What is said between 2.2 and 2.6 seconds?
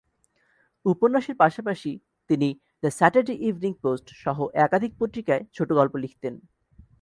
তিনি